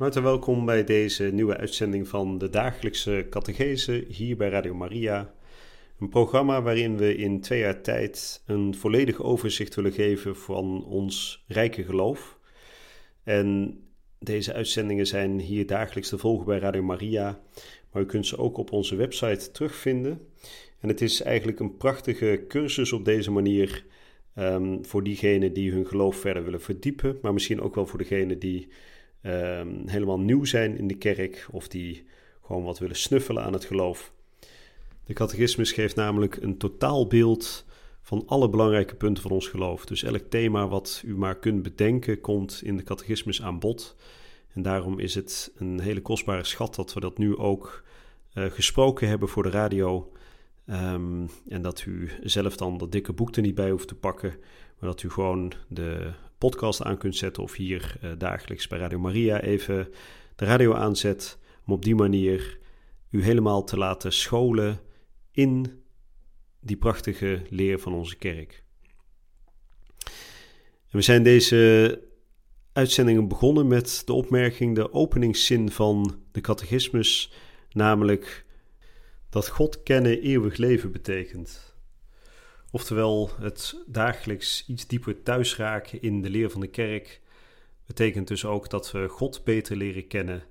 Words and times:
Van 0.00 0.08
harte 0.08 0.28
welkom 0.28 0.64
bij 0.64 0.84
deze 0.84 1.24
nieuwe 1.24 1.56
uitzending 1.56 2.08
van 2.08 2.38
de 2.38 2.48
dagelijkse 2.48 3.26
catechese 3.30 4.04
hier 4.08 4.36
bij 4.36 4.48
Radio 4.48 4.74
Maria. 4.74 5.34
Een 5.98 6.08
programma 6.08 6.62
waarin 6.62 6.96
we 6.96 7.16
in 7.16 7.40
twee 7.40 7.60
jaar 7.60 7.80
tijd 7.82 8.42
een 8.46 8.74
volledig 8.74 9.22
overzicht 9.22 9.74
willen 9.74 9.92
geven 9.92 10.36
van 10.36 10.84
ons 10.84 11.44
rijke 11.48 11.84
geloof. 11.84 12.38
En 13.24 13.78
deze 14.18 14.52
uitzendingen 14.52 15.06
zijn 15.06 15.40
hier 15.40 15.66
dagelijks 15.66 16.08
te 16.08 16.18
volgen 16.18 16.46
bij 16.46 16.58
Radio 16.58 16.82
Maria, 16.82 17.40
maar 17.92 18.02
u 18.02 18.06
kunt 18.06 18.26
ze 18.26 18.38
ook 18.38 18.56
op 18.56 18.72
onze 18.72 18.96
website 18.96 19.50
terugvinden. 19.50 20.20
En 20.78 20.88
het 20.88 21.00
is 21.00 21.22
eigenlijk 21.22 21.60
een 21.60 21.76
prachtige 21.76 22.44
cursus 22.48 22.92
op 22.92 23.04
deze 23.04 23.30
manier 23.30 23.84
um, 24.38 24.84
voor 24.84 25.02
diegenen 25.02 25.52
die 25.52 25.72
hun 25.72 25.86
geloof 25.86 26.16
verder 26.16 26.44
willen 26.44 26.60
verdiepen, 26.60 27.18
maar 27.22 27.32
misschien 27.32 27.60
ook 27.60 27.74
wel 27.74 27.86
voor 27.86 27.98
degenen 27.98 28.38
die 28.38 28.68
um, 29.22 29.82
helemaal 29.86 30.20
nieuw 30.20 30.44
zijn 30.44 30.78
in 30.78 30.86
de 30.86 30.94
kerk 30.94 31.46
of 31.50 31.68
die 31.68 32.04
gewoon 32.44 32.64
wat 32.64 32.78
willen 32.78 32.96
snuffelen 32.96 33.42
aan 33.42 33.52
het 33.52 33.64
geloof. 33.64 34.12
De 35.04 35.12
catechismus 35.12 35.72
geeft 35.72 35.96
namelijk 35.96 36.36
een 36.36 36.58
totaalbeeld 36.58 37.64
van 38.02 38.22
alle 38.26 38.48
belangrijke 38.48 38.94
punten 38.94 39.22
van 39.22 39.32
ons 39.32 39.48
geloof. 39.48 39.86
Dus 39.86 40.02
elk 40.02 40.22
thema 40.28 40.68
wat 40.68 41.02
u 41.04 41.16
maar 41.16 41.38
kunt 41.38 41.62
bedenken, 41.62 42.20
komt 42.20 42.60
in 42.62 42.76
de 42.76 42.82
catechismus 42.82 43.42
aan 43.42 43.58
bod. 43.58 43.96
En 44.52 44.62
daarom 44.62 44.98
is 44.98 45.14
het 45.14 45.52
een 45.56 45.80
hele 45.80 46.00
kostbare 46.00 46.44
schat 46.44 46.74
dat 46.74 46.92
we 46.92 47.00
dat 47.00 47.18
nu 47.18 47.36
ook 47.36 47.84
uh, 48.34 48.44
gesproken 48.44 49.08
hebben 49.08 49.28
voor 49.28 49.42
de 49.42 49.50
radio. 49.50 50.12
Um, 50.66 51.30
en 51.48 51.62
dat 51.62 51.84
u 51.86 52.10
zelf 52.22 52.56
dan 52.56 52.78
dat 52.78 52.92
dikke 52.92 53.12
boek 53.12 53.36
er 53.36 53.42
niet 53.42 53.54
bij 53.54 53.70
hoeft 53.70 53.88
te 53.88 53.94
pakken, 53.94 54.34
maar 54.78 54.90
dat 54.90 55.02
u 55.02 55.10
gewoon 55.10 55.52
de 55.68 56.12
podcast 56.40 56.82
aan 56.82 56.98
kunt 56.98 57.16
zetten 57.16 57.42
of 57.42 57.54
hier 57.54 57.96
uh, 58.04 58.10
dagelijks 58.18 58.66
bij 58.66 58.78
Radio 58.78 58.98
Maria 58.98 59.40
even 59.40 59.88
de 60.36 60.44
radio 60.44 60.74
aanzet, 60.74 61.38
om 61.66 61.72
op 61.72 61.84
die 61.84 61.94
manier 61.94 62.58
u 63.10 63.22
helemaal 63.22 63.64
te 63.64 63.76
laten 63.76 64.12
scholen 64.12 64.80
in 65.30 65.82
die 66.60 66.76
prachtige 66.76 67.42
leer 67.48 67.78
van 67.78 67.94
onze 67.94 68.16
kerk. 68.16 68.64
En 70.90 70.98
we 70.98 71.02
zijn 71.02 71.22
deze 71.22 72.02
uitzendingen 72.72 73.28
begonnen 73.28 73.66
met 73.66 74.02
de 74.04 74.12
opmerking, 74.12 74.74
de 74.74 74.92
openingszin 74.92 75.70
van 75.70 76.20
de 76.32 76.40
catechismus, 76.40 77.32
namelijk 77.72 78.44
dat 79.28 79.48
God 79.48 79.82
kennen 79.82 80.20
eeuwig 80.20 80.56
leven 80.56 80.92
betekent. 80.92 81.69
Oftewel, 82.70 83.30
het 83.40 83.82
dagelijks 83.86 84.64
iets 84.66 84.86
dieper 84.86 85.22
thuis 85.22 85.56
raken 85.56 86.02
in 86.02 86.22
de 86.22 86.30
leer 86.30 86.50
van 86.50 86.60
de 86.60 86.66
kerk 86.66 87.20
betekent 87.86 88.28
dus 88.28 88.44
ook 88.44 88.70
dat 88.70 88.92
we 88.92 89.08
God 89.08 89.44
beter 89.44 89.76
leren 89.76 90.06
kennen. 90.06 90.42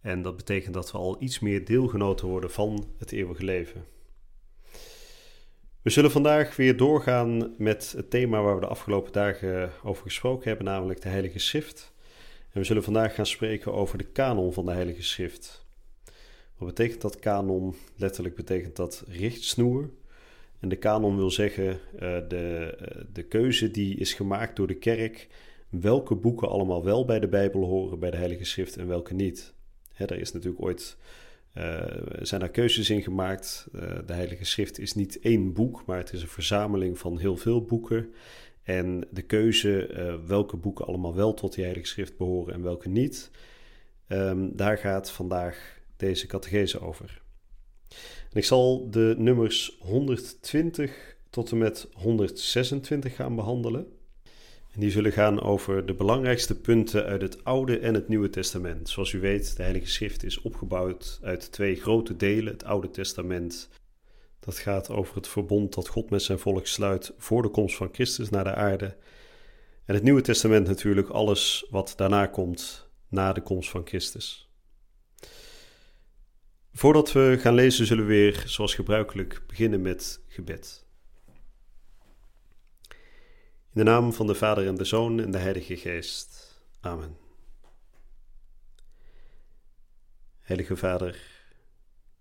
En 0.00 0.22
dat 0.22 0.36
betekent 0.36 0.74
dat 0.74 0.92
we 0.92 0.98
al 0.98 1.22
iets 1.22 1.38
meer 1.38 1.64
deelgenoten 1.64 2.28
worden 2.28 2.50
van 2.50 2.88
het 2.98 3.12
eeuwige 3.12 3.44
leven. 3.44 3.84
We 5.82 5.90
zullen 5.90 6.10
vandaag 6.10 6.56
weer 6.56 6.76
doorgaan 6.76 7.54
met 7.58 7.92
het 7.96 8.10
thema 8.10 8.42
waar 8.42 8.54
we 8.54 8.60
de 8.60 8.66
afgelopen 8.66 9.12
dagen 9.12 9.70
over 9.82 10.02
gesproken 10.02 10.48
hebben, 10.48 10.66
namelijk 10.66 11.02
de 11.02 11.08
Heilige 11.08 11.38
Schrift. 11.38 11.92
En 12.52 12.60
we 12.60 12.64
zullen 12.64 12.82
vandaag 12.82 13.14
gaan 13.14 13.26
spreken 13.26 13.72
over 13.72 13.98
de 13.98 14.04
kanon 14.04 14.52
van 14.52 14.64
de 14.64 14.72
Heilige 14.72 15.02
Schrift. 15.02 15.66
Wat 16.56 16.68
betekent 16.68 17.00
dat 17.00 17.18
kanon? 17.18 17.74
Letterlijk 17.96 18.34
betekent 18.34 18.76
dat 18.76 19.04
richtsnoer. 19.08 19.90
De 20.68 20.76
kanon 20.76 21.16
wil 21.16 21.30
zeggen 21.30 21.66
uh, 21.66 22.00
de, 22.28 22.76
uh, 22.80 23.04
de 23.12 23.22
keuze 23.22 23.70
die 23.70 23.96
is 23.96 24.14
gemaakt 24.14 24.56
door 24.56 24.66
de 24.66 24.74
kerk. 24.74 25.28
Welke 25.68 26.14
boeken 26.14 26.48
allemaal 26.48 26.84
wel 26.84 27.04
bij 27.04 27.20
de 27.20 27.28
Bijbel 27.28 27.64
horen, 27.64 27.98
bij 27.98 28.10
de 28.10 28.16
Heilige 28.16 28.44
Schrift 28.44 28.76
en 28.76 28.86
welke 28.86 29.14
niet. 29.14 29.54
Hè, 29.92 30.04
er 30.04 30.18
is 30.18 30.32
natuurlijk 30.32 30.62
ooit 30.62 30.96
uh, 31.54 31.84
zijn 32.20 32.40
daar 32.40 32.50
keuzes 32.50 32.90
in 32.90 33.02
gemaakt. 33.02 33.68
de 34.06 34.12
Heilige 34.12 34.44
Schrift 34.44 34.78
is 34.78 34.94
niet 34.94 35.18
één 35.20 35.52
boek, 35.52 35.82
maar 35.86 35.98
het 35.98 36.12
is 36.12 36.22
een 36.22 36.28
verzameling 36.28 36.98
van 36.98 37.18
heel 37.18 37.36
veel 37.36 37.64
boeken. 37.64 38.12
En 38.62 39.04
de 39.10 39.22
keuze 39.22 40.20
welke 40.26 40.56
boeken 40.56 40.86
allemaal 40.86 41.14
wel 41.14 41.34
tot 41.34 41.54
die 41.54 41.64
Heilige 41.64 41.88
Schrift 41.88 42.16
behoren 42.16 42.54
en 42.54 42.62
welke 42.62 42.88
niet, 42.88 43.30
um, 44.08 44.56
daar 44.56 44.78
gaat 44.78 45.10
vandaag 45.10 45.80
deze 45.96 46.26
catechese 46.26 46.80
over. 46.80 47.22
Ik 48.36 48.44
zal 48.44 48.90
de 48.90 49.14
nummers 49.18 49.76
120 49.80 51.16
tot 51.30 51.50
en 51.50 51.58
met 51.58 51.88
126 51.92 53.14
gaan 53.14 53.34
behandelen. 53.34 53.86
En 54.72 54.80
die 54.80 54.90
zullen 54.90 55.12
gaan 55.12 55.42
over 55.42 55.86
de 55.86 55.94
belangrijkste 55.94 56.60
punten 56.60 57.04
uit 57.04 57.22
het 57.22 57.44
Oude 57.44 57.78
en 57.78 57.94
het 57.94 58.08
Nieuwe 58.08 58.30
Testament. 58.30 58.88
Zoals 58.88 59.12
u 59.12 59.20
weet, 59.20 59.56
de 59.56 59.62
Heilige 59.62 59.90
Schrift 59.90 60.24
is 60.24 60.40
opgebouwd 60.40 61.18
uit 61.22 61.52
twee 61.52 61.74
grote 61.74 62.16
delen. 62.16 62.52
Het 62.52 62.64
Oude 62.64 62.90
Testament, 62.90 63.68
dat 64.40 64.58
gaat 64.58 64.90
over 64.90 65.14
het 65.14 65.28
verbond 65.28 65.74
dat 65.74 65.88
God 65.88 66.10
met 66.10 66.22
zijn 66.22 66.38
volk 66.38 66.66
sluit 66.66 67.12
voor 67.18 67.42
de 67.42 67.48
komst 67.48 67.76
van 67.76 67.88
Christus 67.92 68.30
naar 68.30 68.44
de 68.44 68.54
aarde. 68.54 68.96
En 69.84 69.94
het 69.94 70.02
Nieuwe 70.02 70.22
Testament 70.22 70.66
natuurlijk 70.66 71.08
alles 71.08 71.66
wat 71.70 71.92
daarna 71.96 72.26
komt 72.26 72.88
na 73.08 73.32
de 73.32 73.42
komst 73.42 73.70
van 73.70 73.86
Christus. 73.86 74.45
Voordat 76.76 77.12
we 77.12 77.36
gaan 77.40 77.54
lezen, 77.54 77.86
zullen 77.86 78.06
we 78.06 78.12
weer, 78.12 78.42
zoals 78.46 78.74
gebruikelijk, 78.74 79.42
beginnen 79.46 79.82
met 79.82 80.20
gebed. 80.28 80.84
In 82.88 83.72
de 83.72 83.82
naam 83.82 84.12
van 84.12 84.26
de 84.26 84.34
Vader 84.34 84.66
en 84.66 84.74
de 84.74 84.84
Zoon 84.84 85.20
en 85.20 85.30
de 85.30 85.38
Heilige 85.38 85.76
Geest. 85.76 86.60
Amen. 86.80 87.16
Heilige 90.40 90.76
Vader, 90.76 91.20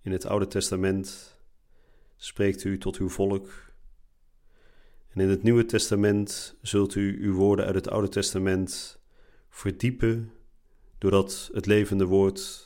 in 0.01 0.11
het 0.11 0.25
Oude 0.25 0.47
Testament 0.47 1.37
spreekt 2.15 2.63
u 2.63 2.77
tot 2.77 2.97
uw 2.97 3.09
volk. 3.09 3.73
En 5.07 5.21
in 5.21 5.29
het 5.29 5.43
Nieuwe 5.43 5.65
Testament 5.65 6.57
zult 6.61 6.95
u 6.95 7.23
uw 7.25 7.33
woorden 7.33 7.65
uit 7.65 7.75
het 7.75 7.89
Oude 7.89 8.09
Testament 8.09 8.99
verdiepen, 9.49 10.31
doordat 10.97 11.49
het 11.53 11.65
levende 11.65 12.05
woord 12.05 12.65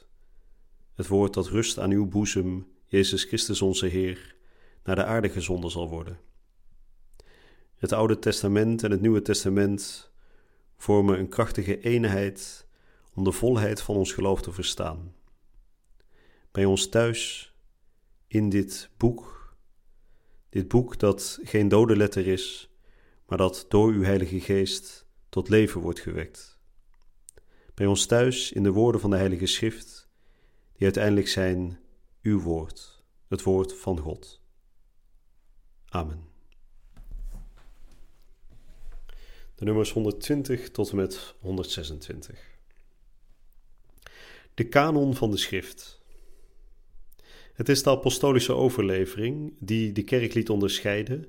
het 1.00 1.08
woord 1.08 1.34
dat 1.34 1.48
rust 1.48 1.80
aan 1.80 1.92
uw 1.92 2.08
boezem, 2.08 2.68
Jezus 2.88 3.24
Christus 3.24 3.62
onze 3.62 3.86
Heer, 3.86 4.36
naar 4.84 4.96
de 4.96 5.06
aarde 5.06 5.30
gezonden 5.30 5.72
zal 5.72 5.90
worden. 5.90 6.20
Het 7.76 7.92
Oude 7.92 8.20
Testament 8.20 8.84
en 8.84 8.92
het 8.92 9.02
Nieuwe 9.02 9.22
Testament 9.22 10.12
vormen 10.78 11.20
een 11.20 11.30
krachtige 11.30 11.80
eenheid 11.80 12.68
om 13.14 13.24
de 13.24 13.32
volheid 13.32 13.82
van 13.82 13.96
ons 13.96 14.14
geloof 14.14 14.42
te 14.42 14.52
verstaan. 14.52 15.14
Bij 16.52 16.66
ons 16.66 16.90
thuis, 16.90 17.54
in 18.28 18.50
dit 18.50 18.90
boek, 18.98 19.56
dit 20.50 20.68
boek 20.68 21.00
dat 21.00 21.40
geen 21.44 21.68
dode 21.68 21.96
letter 21.96 22.28
is, 22.28 22.70
maar 23.26 23.38
dat 23.38 23.66
door 23.70 23.92
uw 23.92 24.04
Heilige 24.04 24.40
Geest 24.40 25.06
tot 25.30 25.50
leven 25.50 25.81
wordt 25.81 26.00
gewekt. 26.00 26.60
Bij 27.74 27.86
ons 27.86 28.06
thuis, 28.06 28.52
in 28.52 28.63
de 28.63 28.72
woorden 28.72 29.02
van 29.02 29.10
de 29.10 29.18
Heilige 29.18 29.45
Schrift, 29.45 29.99
die 30.80 30.88
uiteindelijk 30.88 31.28
zijn 31.28 31.80
uw 32.22 32.42
woord, 32.42 33.04
het 33.28 33.44
woord 33.44 33.74
van 33.74 34.00
God. 34.00 34.42
Amen. 35.86 36.28
De 39.56 39.66
nummers 39.66 39.92
120 39.92 40.72
tot 40.72 40.90
en 40.90 40.96
met 40.96 41.36
126. 41.40 42.58
De 44.54 44.68
kanon 44.68 45.16
van 45.16 45.31
de 45.31 45.38
schrift. 45.38 46.02
Het 47.54 47.70
is 47.70 47.84
de 47.84 47.90
apostolische 47.90 48.54
overlevering 48.54 49.56
die 49.60 49.92
de 49.92 50.04
kerk 50.04 50.34
liet 50.34 50.50
onderscheiden 50.50 51.26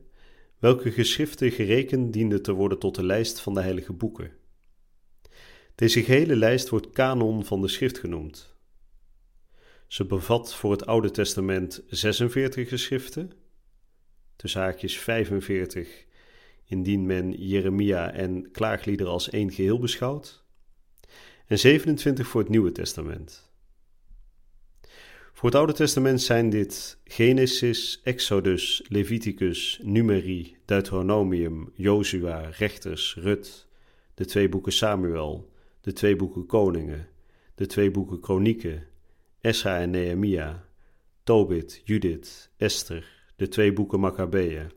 welke 0.59 0.93
geschriften 0.93 1.51
gerekend 1.51 2.13
dienden 2.13 2.43
te 2.43 2.53
worden 2.53 2.79
tot 2.79 2.95
de 2.95 3.05
lijst 3.05 3.41
van 3.41 3.55
de 3.55 3.61
heilige 3.61 3.93
boeken. 3.93 4.33
Deze 5.75 6.03
gehele 6.03 6.37
lijst 6.37 6.69
wordt 6.69 6.91
kanon 6.91 7.45
van 7.45 7.61
de 7.61 7.69
schrift 7.69 7.99
genoemd. 7.99 8.50
Ze 9.91 10.05
bevat 10.05 10.55
voor 10.55 10.71
het 10.71 10.87
Oude 10.87 11.11
Testament 11.11 11.83
46 11.89 12.69
geschriften, 12.69 13.33
tussen 14.37 14.61
haakjes 14.61 14.99
45, 14.99 16.05
indien 16.65 17.07
men 17.07 17.33
Jeremia 17.33 18.13
en 18.13 18.51
klaagliederen 18.51 19.13
als 19.13 19.31
één 19.31 19.53
geheel 19.53 19.79
beschouwt. 19.79 20.45
en 21.47 21.59
27 21.59 22.27
voor 22.27 22.41
het 22.41 22.51
Nieuwe 22.51 22.73
Testament. 22.73 23.51
Voor 25.33 25.49
het 25.49 25.55
Oude 25.55 25.73
Testament 25.73 26.23
zijn 26.23 26.51
dit 26.51 26.99
Genesis, 27.05 28.01
Exodus, 28.05 28.85
Leviticus, 28.89 29.81
Numeri, 29.83 30.57
Deuteronomium, 30.65 31.73
Jozua, 31.75 32.41
Rechters, 32.41 33.15
Rut, 33.15 33.67
de 34.15 34.25
twee 34.25 34.49
boeken 34.49 34.73
Samuel, 34.73 35.53
de 35.81 35.93
twee 35.93 36.17
boeken 36.17 36.47
Koningen, 36.47 37.09
de 37.55 37.67
twee 37.67 37.91
boeken 37.91 38.21
Kronieken, 38.21 38.89
Esra 39.43 39.81
en 39.81 39.91
Nehemia, 39.91 40.65
Tobit, 41.25 41.81
Judith, 41.85 42.51
Esther, 42.59 43.05
de 43.37 43.49
twee 43.49 43.73
boeken 43.73 44.01
Maccabeeën, 44.01 44.71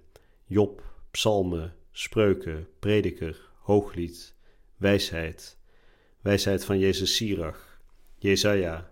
Job, 0.45 0.81
Psalmen, 1.11 1.73
Spreuken, 1.91 2.67
Prediker, 2.79 3.35
Hooglied, 3.65 4.33
Wijsheid, 4.77 5.57
Wijsheid 6.21 6.65
van 6.65 6.79
Jezus 6.79 7.15
Sirach, 7.15 7.79
Jezaja, 8.19 8.89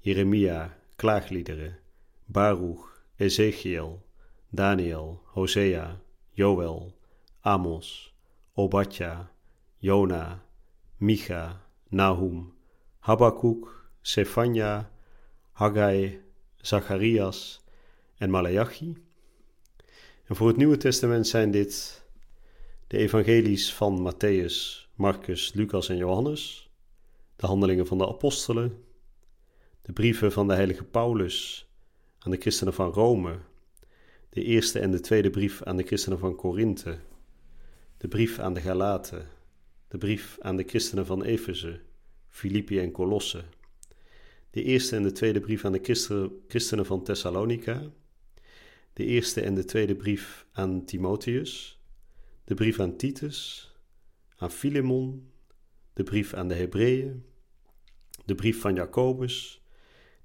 Jeremia, 0.00 0.76
Klaagliederen, 0.96 1.78
Baruch, 2.26 3.02
Ezekiel, 3.16 4.02
Daniel, 4.50 5.20
Hosea, 5.34 6.00
Joel, 6.32 6.92
Amos, 7.42 8.14
Obadja, 8.56 9.30
Jona, 9.78 10.42
Micha, 10.98 11.60
Nahum, 11.90 12.52
Habakkuk, 13.00 13.68
Sefania, 14.02 14.90
Haggai, 15.54 16.20
Zacharias 16.56 17.64
en 18.16 18.30
Malachi. 18.30 18.96
En 20.24 20.36
voor 20.36 20.48
het 20.48 20.56
Nieuwe 20.56 20.76
Testament 20.76 21.26
zijn 21.26 21.50
dit 21.50 22.04
de 22.86 22.96
evangelies 22.98 23.74
van 23.74 24.12
Matthäus, 24.12 24.88
Marcus, 24.94 25.52
Lucas 25.52 25.88
en 25.88 25.96
Johannes, 25.96 26.70
de 27.36 27.46
handelingen 27.46 27.86
van 27.86 27.98
de 27.98 28.08
apostelen, 28.08 28.84
de 29.82 29.92
brieven 29.92 30.32
van 30.32 30.48
de 30.48 30.54
heilige 30.54 30.84
Paulus 30.84 31.68
aan 32.18 32.30
de 32.30 32.40
christenen 32.40 32.74
van 32.74 32.90
Rome, 32.90 33.38
de 34.28 34.42
eerste 34.42 34.78
en 34.78 34.90
de 34.90 35.00
tweede 35.00 35.30
brief 35.30 35.62
aan 35.62 35.76
de 35.76 35.86
christenen 35.86 36.18
van 36.18 36.36
Korinthe, 36.36 36.98
de 37.96 38.08
brief 38.08 38.38
aan 38.38 38.54
de 38.54 38.60
Galaten, 38.60 39.28
de 39.88 39.98
brief 39.98 40.38
aan 40.40 40.56
de 40.56 40.64
christenen 40.66 41.06
van 41.06 41.22
Efeze, 41.22 41.80
Filippi 42.28 42.78
en 42.78 42.90
Colosse, 42.90 43.44
de 44.54 44.62
eerste 44.62 44.96
en 44.96 45.02
de 45.02 45.12
tweede 45.12 45.40
brief 45.40 45.64
aan 45.64 45.72
de 45.72 46.30
christenen 46.48 46.86
van 46.86 47.04
Thessalonica, 47.04 47.92
de 48.92 49.04
eerste 49.04 49.40
en 49.40 49.54
de 49.54 49.64
tweede 49.64 49.94
brief 49.94 50.46
aan 50.52 50.84
Timotheus, 50.84 51.80
de 52.44 52.54
brief 52.54 52.80
aan 52.80 52.96
Titus, 52.96 53.70
aan 54.36 54.50
Filemon, 54.50 55.32
de 55.92 56.02
brief 56.02 56.34
aan 56.34 56.48
de 56.48 56.54
Hebreeën, 56.54 57.24
de 58.24 58.34
brief 58.34 58.60
van 58.60 58.74
Jacobus, 58.74 59.62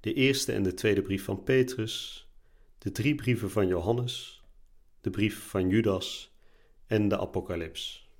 de 0.00 0.14
eerste 0.14 0.52
en 0.52 0.62
de 0.62 0.74
tweede 0.74 1.02
brief 1.02 1.24
van 1.24 1.42
Petrus, 1.42 2.28
de 2.78 2.92
drie 2.92 3.14
brieven 3.14 3.50
van 3.50 3.66
Johannes, 3.66 4.42
de 5.00 5.10
brief 5.10 5.48
van 5.48 5.68
Judas 5.68 6.36
en 6.86 7.08
de 7.08 7.18
Apocalyps. 7.18 8.10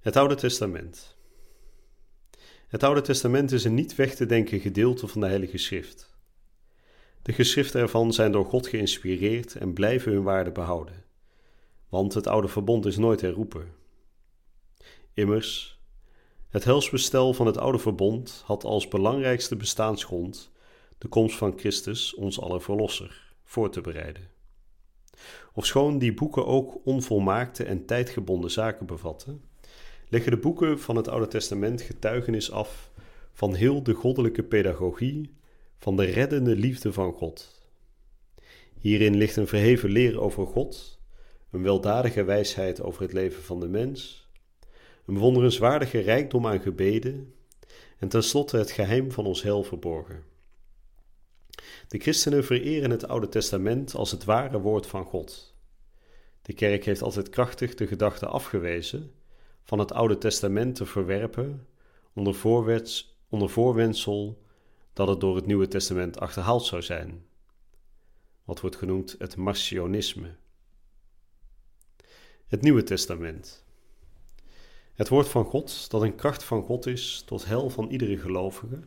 Het 0.00 0.16
Oude 0.16 0.34
Testament. 0.34 1.11
Het 2.72 2.82
Oude 2.82 3.00
Testament 3.00 3.52
is 3.52 3.64
een 3.64 3.74
niet 3.74 3.94
weg 3.94 4.14
te 4.14 4.26
denken 4.26 4.60
gedeelte 4.60 5.08
van 5.08 5.20
de 5.20 5.26
Heilige 5.26 5.58
Schrift. 5.58 6.14
De 7.22 7.32
geschriften 7.32 7.80
ervan 7.80 8.12
zijn 8.12 8.32
door 8.32 8.44
God 8.44 8.66
geïnspireerd 8.66 9.54
en 9.54 9.72
blijven 9.72 10.12
hun 10.12 10.22
waarde 10.22 10.52
behouden, 10.52 11.04
want 11.88 12.14
het 12.14 12.26
oude 12.26 12.48
verbond 12.48 12.86
is 12.86 12.96
nooit 12.96 13.20
herroepen. 13.20 13.72
Immers, 15.14 15.80
het 16.48 16.64
helsbestel 16.64 17.34
van 17.34 17.46
het 17.46 17.58
oude 17.58 17.78
verbond 17.78 18.42
had 18.44 18.64
als 18.64 18.88
belangrijkste 18.88 19.56
bestaansgrond 19.56 20.50
de 20.98 21.08
komst 21.08 21.36
van 21.36 21.58
Christus, 21.58 22.14
ons 22.14 22.40
aller 22.40 22.62
verlosser, 22.62 23.34
voor 23.44 23.70
te 23.70 23.80
bereiden. 23.80 24.28
Ofschoon 25.54 25.98
die 25.98 26.14
boeken 26.14 26.46
ook 26.46 26.80
onvolmaakte 26.84 27.64
en 27.64 27.86
tijdgebonden 27.86 28.50
zaken 28.50 28.86
bevatten, 28.86 29.42
leggen 30.12 30.30
de 30.30 30.38
boeken 30.38 30.80
van 30.80 30.96
het 30.96 31.08
Oude 31.08 31.26
Testament 31.26 31.82
getuigenis 31.82 32.50
af 32.50 32.90
van 33.32 33.54
heel 33.54 33.82
de 33.82 33.92
goddelijke 33.92 34.42
pedagogie, 34.42 35.34
van 35.78 35.96
de 35.96 36.04
reddende 36.04 36.56
liefde 36.56 36.92
van 36.92 37.12
God. 37.12 37.60
Hierin 38.80 39.16
ligt 39.16 39.36
een 39.36 39.46
verheven 39.46 39.90
leer 39.90 40.20
over 40.20 40.46
God, 40.46 41.00
een 41.50 41.62
weldadige 41.62 42.24
wijsheid 42.24 42.82
over 42.82 43.02
het 43.02 43.12
leven 43.12 43.42
van 43.42 43.60
de 43.60 43.68
mens, 43.68 44.28
een 45.06 45.18
wonderenswaardige 45.18 45.98
rijkdom 45.98 46.46
aan 46.46 46.60
gebeden 46.60 47.34
en 47.98 48.08
tenslotte 48.08 48.56
het 48.56 48.70
geheim 48.70 49.12
van 49.12 49.26
ons 49.26 49.42
hel 49.42 49.62
verborgen. 49.62 50.24
De 51.88 51.98
christenen 51.98 52.44
vereren 52.44 52.90
het 52.90 53.08
Oude 53.08 53.28
Testament 53.28 53.94
als 53.94 54.10
het 54.10 54.24
ware 54.24 54.60
woord 54.60 54.86
van 54.86 55.04
God. 55.04 55.54
De 56.42 56.52
kerk 56.52 56.84
heeft 56.84 57.02
altijd 57.02 57.28
krachtig 57.28 57.74
de 57.74 57.86
gedachte 57.86 58.26
afgewezen 58.26 59.12
van 59.64 59.78
het 59.78 59.92
Oude 59.92 60.18
Testament 60.18 60.74
te 60.74 60.86
verwerpen 60.86 61.66
onder, 62.12 62.34
voorwets, 62.34 63.16
onder 63.28 63.50
voorwendsel 63.50 64.42
dat 64.92 65.08
het 65.08 65.20
door 65.20 65.36
het 65.36 65.46
Nieuwe 65.46 65.68
Testament 65.68 66.20
achterhaald 66.20 66.64
zou 66.64 66.82
zijn. 66.82 67.24
Wat 68.44 68.60
wordt 68.60 68.76
genoemd 68.76 69.14
het 69.18 69.36
Marcionisme. 69.36 70.34
Het 72.46 72.62
Nieuwe 72.62 72.82
Testament. 72.82 73.64
Het 74.94 75.08
woord 75.08 75.28
van 75.28 75.44
God, 75.44 75.90
dat 75.90 76.02
een 76.02 76.14
kracht 76.14 76.44
van 76.44 76.62
God 76.62 76.86
is 76.86 77.22
tot 77.26 77.44
hel 77.44 77.70
van 77.70 77.90
iedere 77.90 78.18
gelovige, 78.18 78.80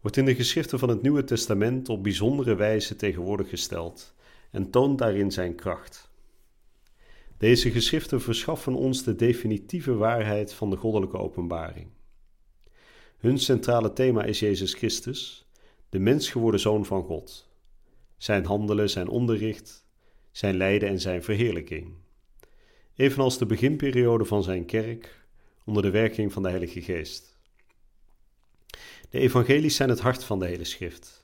wordt 0.00 0.16
in 0.16 0.24
de 0.24 0.34
geschriften 0.34 0.78
van 0.78 0.88
het 0.88 1.02
Nieuwe 1.02 1.24
Testament 1.24 1.88
op 1.88 2.02
bijzondere 2.02 2.54
wijze 2.54 2.96
tegenwoordig 2.96 3.48
gesteld 3.48 4.14
en 4.50 4.70
toont 4.70 4.98
daarin 4.98 5.30
zijn 5.30 5.54
kracht. 5.54 6.10
Deze 7.42 7.70
geschriften 7.70 8.20
verschaffen 8.20 8.74
ons 8.74 9.02
de 9.02 9.14
definitieve 9.14 9.94
waarheid 9.94 10.52
van 10.52 10.70
de 10.70 10.76
goddelijke 10.76 11.18
openbaring. 11.18 11.86
Hun 13.18 13.38
centrale 13.38 13.92
thema 13.92 14.24
is 14.24 14.38
Jezus 14.38 14.74
Christus, 14.74 15.46
de 15.88 15.98
mens 15.98 16.30
geworden 16.30 16.60
Zoon 16.60 16.84
van 16.84 17.04
God. 17.04 17.48
Zijn 18.16 18.44
handelen, 18.44 18.90
zijn 18.90 19.08
onderricht, 19.08 19.86
zijn 20.30 20.56
lijden 20.56 20.88
en 20.88 21.00
zijn 21.00 21.22
verheerlijking. 21.22 21.94
Evenals 22.94 23.38
de 23.38 23.46
beginperiode 23.46 24.24
van 24.24 24.42
zijn 24.42 24.64
kerk 24.64 25.26
onder 25.64 25.82
de 25.82 25.90
werking 25.90 26.32
van 26.32 26.42
de 26.42 26.48
Heilige 26.48 26.82
Geest. 26.82 27.38
De 29.10 29.18
evangelies 29.18 29.76
zijn 29.76 29.88
het 29.88 30.00
hart 30.00 30.24
van 30.24 30.38
de 30.38 30.46
hele 30.46 30.64
schrift, 30.64 31.21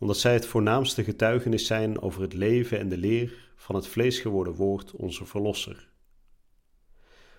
omdat 0.00 0.18
zij 0.18 0.32
het 0.32 0.46
voornaamste 0.46 1.04
getuigenis 1.04 1.66
zijn 1.66 2.00
over 2.00 2.22
het 2.22 2.32
leven 2.32 2.78
en 2.78 2.88
de 2.88 2.96
leer 2.96 3.52
van 3.56 3.74
het 3.74 3.86
vlees 3.86 4.18
geworden 4.18 4.54
woord, 4.54 4.92
onze 4.92 5.26
Verlosser. 5.26 5.88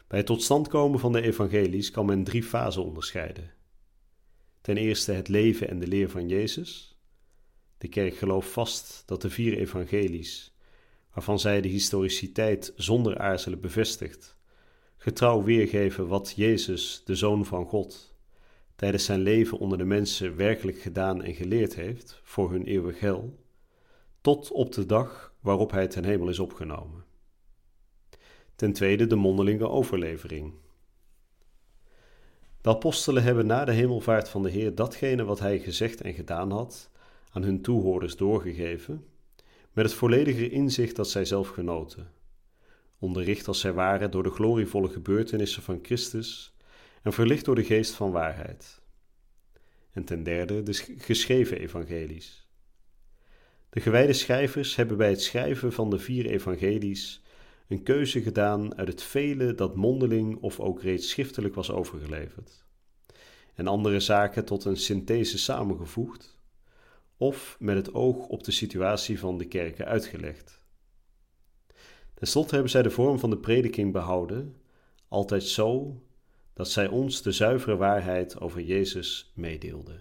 Bij 0.07 0.17
het 0.17 0.27
tot 0.27 0.43
stand 0.43 0.67
komen 0.67 0.99
van 0.99 1.11
de 1.11 1.21
evangelies 1.21 1.91
kan 1.91 2.05
men 2.05 2.23
drie 2.23 2.43
fasen 2.43 2.83
onderscheiden. 2.83 3.53
Ten 4.61 4.77
eerste 4.77 5.11
het 5.11 5.27
leven 5.27 5.69
en 5.69 5.79
de 5.79 5.87
leer 5.87 6.09
van 6.09 6.27
Jezus. 6.27 6.99
De 7.77 7.87
kerk 7.87 8.15
gelooft 8.15 8.49
vast 8.49 9.03
dat 9.05 9.21
de 9.21 9.29
vier 9.29 9.57
evangelies, 9.57 10.55
waarvan 11.13 11.39
zij 11.39 11.61
de 11.61 11.67
historiciteit 11.67 12.73
zonder 12.75 13.17
aarzelen 13.17 13.61
bevestigt, 13.61 14.37
getrouw 14.97 15.43
weergeven 15.43 16.07
wat 16.07 16.33
Jezus, 16.35 17.01
de 17.05 17.15
Zoon 17.15 17.45
van 17.45 17.65
God, 17.65 18.10
tijdens 18.81 19.05
zijn 19.05 19.19
leven 19.19 19.57
onder 19.57 19.77
de 19.77 19.85
mensen 19.85 20.35
werkelijk 20.35 20.81
gedaan 20.81 21.23
en 21.23 21.33
geleerd 21.33 21.75
heeft 21.75 22.21
voor 22.23 22.51
hun 22.51 22.63
eeuwig 22.63 22.99
hel, 22.99 23.39
tot 24.21 24.51
op 24.51 24.71
de 24.71 24.85
dag 24.85 25.33
waarop 25.39 25.71
hij 25.71 25.87
ten 25.87 26.03
hemel 26.03 26.29
is 26.29 26.39
opgenomen. 26.39 27.03
Ten 28.55 28.73
tweede 28.73 29.07
de 29.07 29.15
mondelinge 29.15 29.67
overlevering. 29.67 30.53
De 32.61 32.69
apostelen 32.69 33.23
hebben 33.23 33.45
na 33.45 33.65
de 33.65 33.71
hemelvaart 33.71 34.29
van 34.29 34.43
de 34.43 34.49
Heer 34.49 34.75
datgene 34.75 35.23
wat 35.23 35.39
hij 35.39 35.59
gezegd 35.59 36.01
en 36.01 36.13
gedaan 36.13 36.51
had 36.51 36.91
aan 37.31 37.43
hun 37.43 37.61
toehoorders 37.61 38.15
doorgegeven, 38.15 39.05
met 39.71 39.85
het 39.85 39.93
volledige 39.93 40.49
inzicht 40.49 40.95
dat 40.95 41.09
zij 41.09 41.25
zelf 41.25 41.49
genoten, 41.49 42.11
onderricht 42.99 43.47
als 43.47 43.59
zij 43.59 43.73
waren 43.73 44.11
door 44.11 44.23
de 44.23 44.29
glorievolle 44.29 44.89
gebeurtenissen 44.89 45.63
van 45.63 45.79
Christus 45.81 46.50
en 47.01 47.13
verlicht 47.13 47.45
door 47.45 47.55
de 47.55 47.63
geest 47.63 47.93
van 47.93 48.11
waarheid. 48.11 48.81
En 49.91 50.03
ten 50.03 50.23
derde 50.23 50.63
de 50.63 50.73
geschreven 50.97 51.59
evangelies. 51.59 52.47
De 53.69 53.79
gewijde 53.79 54.13
schrijvers 54.13 54.75
hebben 54.75 54.97
bij 54.97 55.09
het 55.09 55.21
schrijven 55.21 55.73
van 55.73 55.89
de 55.89 55.99
vier 55.99 56.25
evangelies 56.25 57.21
een 57.67 57.83
keuze 57.83 58.21
gedaan 58.21 58.77
uit 58.77 58.87
het 58.87 59.03
vele 59.03 59.55
dat 59.55 59.75
mondeling 59.75 60.37
of 60.41 60.59
ook 60.59 60.81
reeds 60.81 61.09
schriftelijk 61.09 61.55
was 61.55 61.71
overgeleverd, 61.71 62.65
en 63.53 63.67
andere 63.67 63.99
zaken 63.99 64.45
tot 64.45 64.65
een 64.65 64.77
synthese 64.77 65.37
samengevoegd, 65.37 66.39
of 67.17 67.55
met 67.59 67.75
het 67.75 67.93
oog 67.93 68.27
op 68.27 68.43
de 68.43 68.51
situatie 68.51 69.19
van 69.19 69.37
de 69.37 69.45
kerken 69.45 69.85
uitgelegd. 69.85 70.61
Ten 72.13 72.27
slotte 72.27 72.53
hebben 72.53 72.71
zij 72.71 72.81
de 72.81 72.89
vorm 72.89 73.19
van 73.19 73.29
de 73.29 73.37
prediking 73.37 73.91
behouden, 73.91 74.55
altijd 75.07 75.43
zo 75.43 76.01
dat 76.53 76.69
zij 76.69 76.87
ons 76.87 77.21
de 77.21 77.31
zuivere 77.31 77.75
waarheid 77.75 78.39
over 78.39 78.61
Jezus 78.61 79.31
meedeelde. 79.35 79.99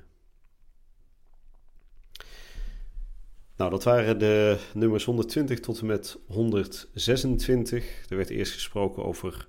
Nou, 3.57 3.71
dat 3.71 3.85
waren 3.85 4.19
de 4.19 4.59
nummers 4.75 5.05
120 5.05 5.61
tot 5.61 5.81
en 5.81 5.87
met 5.87 6.19
126. 6.27 8.09
Er 8.09 8.17
werd 8.17 8.31
eerst 8.31 8.53
gesproken 8.53 9.05
over 9.05 9.49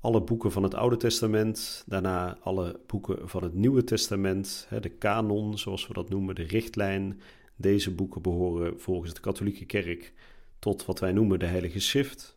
alle 0.00 0.22
boeken 0.22 0.52
van 0.52 0.62
het 0.62 0.74
Oude 0.74 0.96
Testament, 0.96 1.84
daarna 1.86 2.38
alle 2.40 2.80
boeken 2.86 3.28
van 3.28 3.42
het 3.42 3.54
Nieuwe 3.54 3.84
Testament, 3.84 4.68
de 4.80 4.88
kanon, 4.88 5.58
zoals 5.58 5.86
we 5.86 5.94
dat 5.94 6.08
noemen, 6.08 6.34
de 6.34 6.42
richtlijn. 6.42 7.20
Deze 7.56 7.94
boeken 7.94 8.22
behoren 8.22 8.80
volgens 8.80 9.14
de 9.14 9.20
katholieke 9.20 9.64
kerk 9.64 10.12
tot 10.58 10.84
wat 10.84 11.00
wij 11.00 11.12
noemen 11.12 11.38
de 11.38 11.46
Heilige 11.46 11.80
Schrift. 11.80 12.35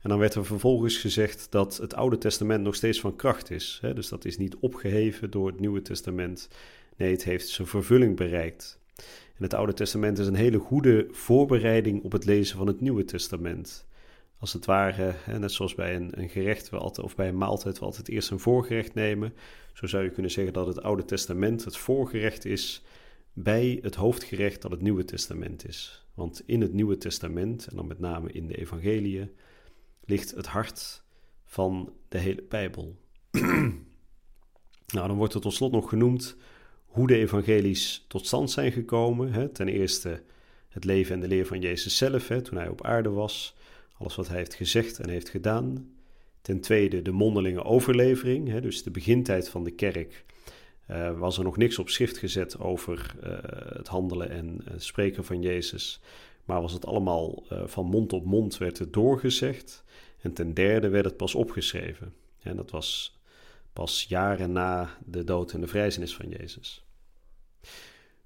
En 0.00 0.08
dan 0.08 0.18
werd 0.18 0.34
er 0.34 0.44
vervolgens 0.44 0.96
gezegd 0.96 1.46
dat 1.50 1.76
het 1.76 1.94
Oude 1.94 2.18
Testament 2.18 2.62
nog 2.62 2.74
steeds 2.74 3.00
van 3.00 3.16
kracht 3.16 3.50
is. 3.50 3.80
Dus 3.94 4.08
dat 4.08 4.24
is 4.24 4.38
niet 4.38 4.56
opgeheven 4.56 5.30
door 5.30 5.46
het 5.46 5.60
Nieuwe 5.60 5.82
Testament. 5.82 6.48
Nee, 6.96 7.12
het 7.12 7.24
heeft 7.24 7.48
zijn 7.48 7.68
vervulling 7.68 8.16
bereikt. 8.16 8.80
En 9.36 9.44
het 9.44 9.54
Oude 9.54 9.72
Testament 9.72 10.18
is 10.18 10.26
een 10.26 10.34
hele 10.34 10.58
goede 10.58 11.06
voorbereiding 11.10 12.02
op 12.02 12.12
het 12.12 12.24
lezen 12.24 12.56
van 12.56 12.66
het 12.66 12.80
Nieuwe 12.80 13.04
Testament 13.04 13.86
als 14.38 14.52
het 14.52 14.64
ware, 14.64 15.12
hè, 15.16 15.38
net 15.38 15.52
zoals 15.52 15.74
bij 15.74 15.96
een, 15.96 16.20
een 16.20 16.28
gerecht 16.28 16.70
we 16.70 16.76
altijd, 16.76 17.06
of 17.06 17.16
bij 17.16 17.28
een 17.28 17.38
maaltijd 17.38 17.78
we 17.78 17.84
altijd 17.84 18.08
eerst 18.08 18.30
een 18.30 18.40
voorgerecht 18.40 18.94
nemen. 18.94 19.34
Zo 19.72 19.86
zou 19.86 20.04
je 20.04 20.10
kunnen 20.10 20.30
zeggen 20.30 20.52
dat 20.52 20.66
het 20.66 20.82
Oude 20.82 21.04
Testament 21.04 21.64
het 21.64 21.76
voorgerecht 21.76 22.44
is 22.44 22.82
bij 23.32 23.78
het 23.82 23.94
hoofdgerecht 23.94 24.62
dat 24.62 24.70
het 24.70 24.82
Nieuwe 24.82 25.04
Testament 25.04 25.68
is. 25.68 26.06
Want 26.14 26.42
in 26.46 26.60
het 26.60 26.72
Nieuwe 26.72 26.98
Testament, 26.98 27.66
en 27.66 27.76
dan 27.76 27.86
met 27.86 27.98
name 27.98 28.32
in 28.32 28.46
de 28.46 28.58
Evangeliën, 28.58 29.30
ligt 30.08 30.30
het 30.30 30.46
hart 30.46 31.02
van 31.44 31.92
de 32.08 32.18
hele 32.18 32.44
Bijbel. 32.48 32.96
nou, 34.94 35.08
dan 35.08 35.16
wordt 35.16 35.34
er 35.34 35.40
tot 35.40 35.54
slot 35.54 35.72
nog 35.72 35.88
genoemd 35.88 36.36
hoe 36.86 37.06
de 37.06 37.16
evangelies 37.16 38.04
tot 38.08 38.26
stand 38.26 38.50
zijn 38.50 38.72
gekomen. 38.72 39.32
Hè. 39.32 39.48
Ten 39.48 39.68
eerste 39.68 40.22
het 40.68 40.84
leven 40.84 41.14
en 41.14 41.20
de 41.20 41.28
leer 41.28 41.46
van 41.46 41.60
Jezus 41.60 41.96
zelf, 41.96 42.28
hè, 42.28 42.42
toen 42.42 42.58
hij 42.58 42.68
op 42.68 42.84
aarde 42.84 43.10
was 43.10 43.56
alles 43.98 44.16
wat 44.16 44.28
hij 44.28 44.36
heeft 44.36 44.54
gezegd 44.54 44.98
en 44.98 45.08
heeft 45.08 45.28
gedaan. 45.28 45.92
Ten 46.40 46.60
tweede 46.60 47.02
de 47.02 47.12
mondelinge 47.12 47.64
overlevering, 47.64 48.48
hè, 48.48 48.60
dus 48.60 48.82
de 48.82 48.90
begintijd 48.90 49.48
van 49.48 49.64
de 49.64 49.70
kerk. 49.70 50.24
Uh, 50.90 51.18
was 51.18 51.38
er 51.38 51.44
nog 51.44 51.56
niks 51.56 51.78
op 51.78 51.88
schrift 51.88 52.18
gezet 52.18 52.58
over 52.58 53.14
uh, 53.24 53.30
het 53.76 53.88
handelen 53.88 54.30
en 54.30 54.64
spreken 54.76 55.24
van 55.24 55.42
Jezus, 55.42 56.00
maar 56.48 56.60
was 56.60 56.72
het 56.72 56.86
allemaal 56.86 57.42
van 57.64 57.86
mond 57.86 58.12
op 58.12 58.24
mond 58.24 58.58
werd 58.58 58.78
het 58.78 58.92
doorgezegd. 58.92 59.84
En 60.20 60.32
ten 60.32 60.54
derde 60.54 60.88
werd 60.88 61.04
het 61.04 61.16
pas 61.16 61.34
opgeschreven. 61.34 62.14
En 62.42 62.56
dat 62.56 62.70
was 62.70 63.18
pas 63.72 64.06
jaren 64.08 64.52
na 64.52 64.90
de 65.04 65.24
dood 65.24 65.52
en 65.52 65.60
de 65.60 65.66
vrijzenis 65.66 66.16
van 66.16 66.28
Jezus. 66.28 66.84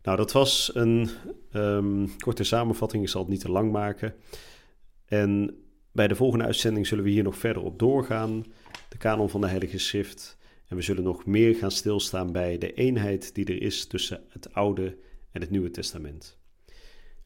Nou, 0.02 0.16
dat 0.16 0.32
was 0.32 0.70
een 0.74 1.08
um, 1.52 2.16
korte 2.18 2.44
samenvatting, 2.44 3.02
ik 3.02 3.08
zal 3.08 3.20
het 3.20 3.30
niet 3.30 3.40
te 3.40 3.50
lang 3.50 3.72
maken. 3.72 4.14
En 5.04 5.62
bij 5.92 6.08
de 6.08 6.14
volgende 6.14 6.44
uitzending 6.44 6.86
zullen 6.86 7.04
we 7.04 7.10
hier 7.10 7.22
nog 7.22 7.36
verder 7.36 7.62
op 7.62 7.78
doorgaan, 7.78 8.44
de 8.88 8.96
kanon 8.96 9.30
van 9.30 9.40
de 9.40 9.46
Heilige 9.46 9.78
Schrift. 9.78 10.36
En 10.68 10.76
we 10.76 10.82
zullen 10.82 11.02
nog 11.02 11.26
meer 11.26 11.54
gaan 11.54 11.70
stilstaan 11.70 12.32
bij 12.32 12.58
de 12.58 12.74
eenheid 12.74 13.34
die 13.34 13.44
er 13.44 13.62
is 13.62 13.86
tussen 13.86 14.24
het 14.28 14.54
Oude 14.54 14.96
en 15.30 15.40
het 15.40 15.50
Nieuwe 15.50 15.70
Testament. 15.70 16.41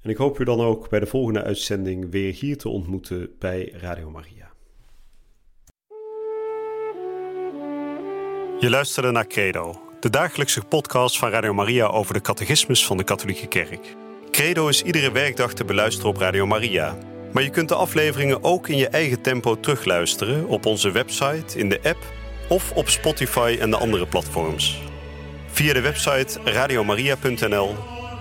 En 0.06 0.12
ik 0.12 0.18
hoop 0.18 0.38
u 0.38 0.44
dan 0.44 0.60
ook 0.60 0.88
bij 0.88 1.00
de 1.00 1.06
volgende 1.06 1.42
uitzending 1.42 2.10
weer 2.10 2.32
hier 2.32 2.56
te 2.56 2.68
ontmoeten 2.68 3.30
bij 3.38 3.72
Radio 3.76 4.10
Maria. 4.10 4.50
Je 8.60 8.70
luisterde 8.70 9.10
naar 9.10 9.26
Credo, 9.26 9.80
de 10.00 10.10
dagelijkse 10.10 10.64
podcast 10.64 11.18
van 11.18 11.30
Radio 11.30 11.54
Maria 11.54 11.86
over 11.86 12.14
de 12.14 12.20
catechismus 12.20 12.86
van 12.86 12.96
de 12.96 13.04
Katholieke 13.04 13.46
Kerk. 13.46 13.96
Credo 14.30 14.68
is 14.68 14.82
iedere 14.82 15.12
werkdag 15.12 15.52
te 15.52 15.64
beluisteren 15.64 16.10
op 16.10 16.16
Radio 16.16 16.46
Maria. 16.46 16.98
Maar 17.32 17.42
je 17.42 17.50
kunt 17.50 17.68
de 17.68 17.74
afleveringen 17.74 18.44
ook 18.44 18.68
in 18.68 18.76
je 18.76 18.88
eigen 18.88 19.22
tempo 19.22 19.60
terugluisteren 19.60 20.46
op 20.48 20.66
onze 20.66 20.90
website, 20.90 21.58
in 21.58 21.68
de 21.68 21.80
app 21.82 22.04
of 22.48 22.72
op 22.72 22.88
Spotify 22.88 23.56
en 23.60 23.70
de 23.70 23.76
andere 23.76 24.06
platforms. 24.06 24.82
Via 25.46 25.72
de 25.72 25.80
website 25.80 26.40
radiomaria.nl 26.44 27.95